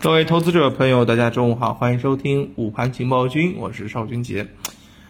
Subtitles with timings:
[0.00, 4.46] 各位投资者朋友，大家中午好，欢迎收听午盘情报君，我是邵军杰。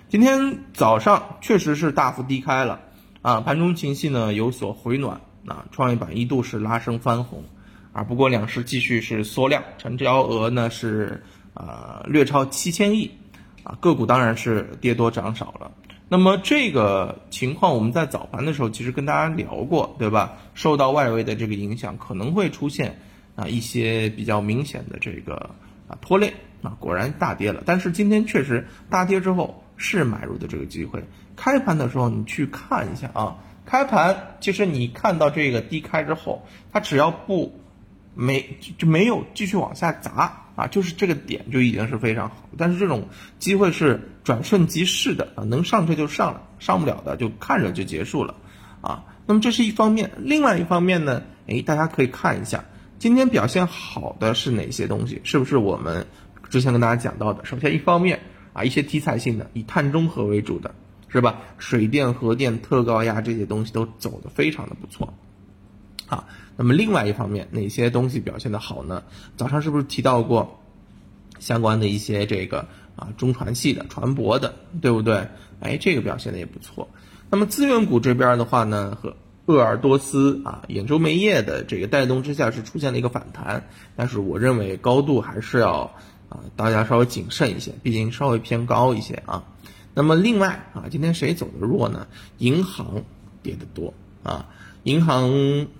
[0.08, 2.80] 今天早上确实是大幅低开了
[3.20, 7.44] 啊，盘中情绪呢有所回暖啊，创业板一度是拉升翻红
[7.92, 13.10] 啊，不过两市继续是缩量，成交额呢是呃略超七千亿
[13.64, 15.70] 啊，个股当然是跌多涨少了。
[16.08, 20.38] 那么这个情况我们在早盘的时候其实跟大家聊过，对吧？
[20.54, 22.98] 受到外围的这个影响，可能会出现。
[23.38, 25.34] 啊，一些比较明显的这个
[25.86, 27.62] 啊拖累啊，果然大跌了。
[27.64, 31.00] 但是今天确实大跌之后是买入的这个机会。
[31.36, 37.60] 开盘的时候你去看一下啊，开盘其实你看到这个低开之后，它只要不
[38.12, 42.48] 没就没有继续往下砸啊，就是这个点就已经是非常好。
[42.56, 43.06] 但是这种
[43.38, 48.34] 机会是转瞬即逝的啊，能上车就上了，上不了的就看着就结束了
[48.80, 49.04] 啊。
[49.26, 52.64] 那么这是一方面，另外一方面呢，哎，大家可以看一下。
[52.98, 55.20] 今天表现好的是哪些东西？
[55.22, 56.04] 是不是我们
[56.50, 57.44] 之前跟大家讲到的？
[57.44, 58.20] 首先，一方面
[58.52, 60.74] 啊，一些题材性的，以碳中和为主的，
[61.06, 61.38] 是吧？
[61.58, 65.14] 水电、核电、特高压这些东西都走的非常的不错，
[66.08, 66.26] 啊。
[66.56, 69.04] 那么另外一方面，哪些东西表现的好呢？
[69.36, 70.60] 早上是不是提到过
[71.38, 75.28] 相关的一些这个啊中传系的、船舶的，对不对？
[75.60, 76.88] 哎，这个表现的也不错。
[77.30, 79.16] 那么资源股这边的话呢，和
[79.48, 85.90] 鄂尔多斯啊，兗州煤业的这个带动之下是出现了一个反弹，但是我认为高度还是要
[86.28, 89.44] 啊，大家稍微谨慎一些，毕竟稍微偏高一些啊。
[89.94, 92.06] 那么另外啊，今天谁走的弱呢？
[92.36, 93.04] 银行
[93.42, 94.50] 跌的多啊，
[94.82, 95.30] 银行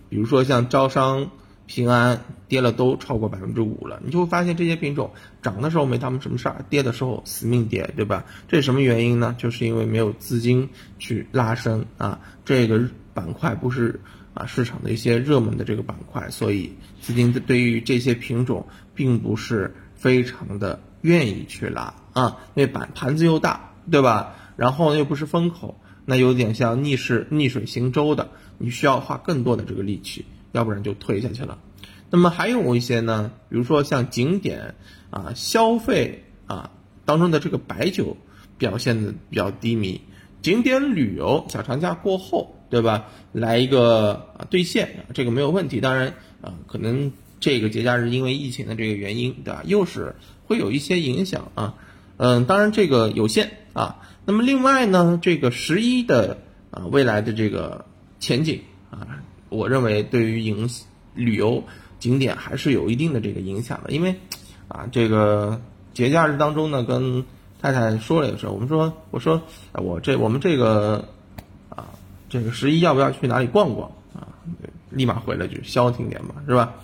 [0.09, 1.31] 比如说像招商、
[1.67, 5.11] 平安跌了都超过百分之五了，你就会发现这些品种
[5.43, 8.25] 涨的时候没他们什么事儿，跌的时候死命跌，对吧？
[8.49, 9.37] 这是什么原因呢？
[9.37, 12.89] 就是因为没有资金去拉升啊，这个。
[13.19, 14.01] 板块不是
[14.33, 24.37] 啊市场的一些热门的这个板块，所以资金对于这些品种并不是非常的愿意去拉啊，因为板盘子又大，对吧？
[24.57, 31.59] 然后又不是风口，那有点像逆势逆水行舟的，你需要花更多的这个力气，要不然就退下去了。
[32.11, 34.77] 那么还有一些呢，比如说像景点
[35.11, 36.71] 啊、消费啊
[37.05, 38.17] 当中的这个白酒
[38.59, 40.01] 表现的比较低迷，
[40.43, 42.55] 景点旅游小长假过后。
[42.71, 43.07] 对吧？
[43.33, 45.81] 来一个啊兑现，这个没有问题。
[45.81, 46.13] 当然
[46.43, 47.11] 啊，可能
[47.41, 49.63] 这个节假日因为疫情的这个原因，对吧？
[49.65, 50.15] 又是
[50.47, 51.77] 会有一些影响啊。
[52.19, 54.03] 嗯，当然这个有限啊。
[54.27, 56.37] 那么另外呢，这个十一的
[56.71, 57.87] 啊未来的这个
[58.21, 58.61] 前景
[58.91, 60.69] 啊，我认为对于影
[61.15, 61.65] 旅游
[61.99, 63.93] 景点还是有一定的这个影响的。
[63.93, 64.15] 因为
[64.69, 65.59] 啊，这个
[65.95, 67.25] 节假日当中呢，跟
[67.61, 69.43] 太太说了一声，我们说，我说
[69.73, 71.09] 我这我们这个。
[71.71, 71.85] 啊
[72.31, 74.29] 这个十一要不要去哪里逛逛啊？
[74.91, 76.75] 立马回了句消停点吧，是吧？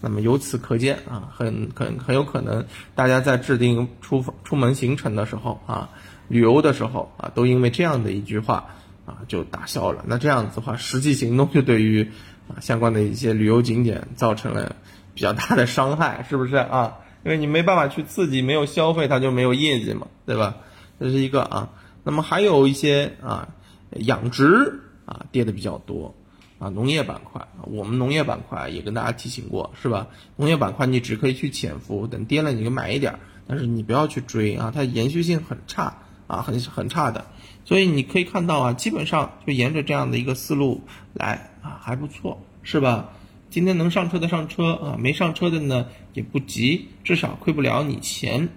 [0.00, 2.64] 那么由此可见啊，很很很有可能
[2.94, 5.90] 大家在制定出出门行程的时候啊，
[6.28, 8.68] 旅游的时候啊，都因为这样的一句话
[9.04, 10.02] 啊就打消了。
[10.06, 12.10] 那这样子的话，实际行动就对于
[12.48, 14.76] 啊相关的一些旅游景点造成了
[15.12, 16.94] 比较大的伤害，是不是啊？
[17.26, 20.56] 因为你没办法去刺激，没有消费，它就没有业绩嘛，对吧？
[20.98, 21.68] 这是一个啊。
[22.04, 23.48] 那么还有一些啊，
[23.90, 24.80] 养殖。
[25.06, 26.12] 啊，跌的比较多，
[26.58, 30.08] 啊，农业板块，我们农业板块也跟大家提醒过，是吧？
[30.34, 33.16] 农业板块你只可以去潜伏，等跌了你就买一点，
[33.46, 37.24] 但是你不要去追啊，它延续性很差啊，很很差的。
[37.64, 40.80] 所以你可以看到啊，基本上就沿着这样的一个思路
[41.12, 43.10] 来啊，还不错，是吧？
[43.50, 48.48] 今天能上车的上车啊，没上车的呢也不急，至少亏不了你钱。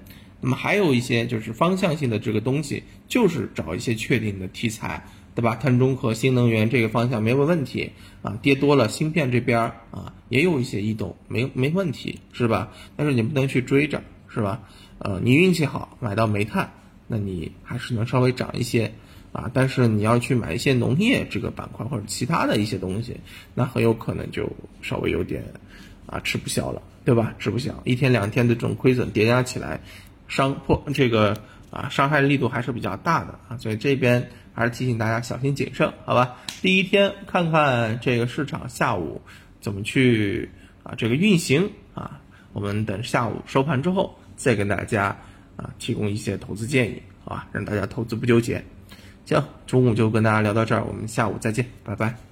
[0.42, 5.06] 那么还有一些就是方向性的这个东西，就是找一些确定的题材。
[5.36, 5.56] 对吧？
[5.56, 7.92] 碳中和、新能源这个方向没有问题
[8.24, 12.74] 啊，跌多了，芯片这边啊也有一些异动，没没问题是吧？
[12.98, 14.64] 但是你不能去追着是吧？
[14.98, 16.74] 呃，你运气好买到煤炭，
[17.08, 18.94] 那你还是能稍微涨一些
[19.32, 19.50] 啊。
[19.54, 23.18] 但是你要去买一些农业这个板块或者其他的一些东西，
[23.54, 24.52] 那很有可能就
[24.82, 25.44] 稍微有点
[26.06, 27.34] 啊吃不消了，对吧？
[27.40, 29.82] 吃不消，一天两天的这种亏损叠加起来，
[30.28, 31.36] 伤破这个
[31.72, 34.30] 啊伤害力度还是比较大的啊，所以这边。
[34.52, 36.36] 还是提醒大家小心谨慎，好吧？
[36.62, 39.22] 第一天看看这个市场下午
[39.62, 40.50] 怎么去
[40.84, 42.20] 啊，这个运行啊，
[42.52, 45.16] 我们等下午收盘之后再跟大家
[45.56, 47.48] 啊提供一些投资建议，好吧？
[47.54, 48.62] 让大家投资不纠结。
[49.30, 52.29] 行，中午就跟大家聊到这儿，我们下午再见，拜拜。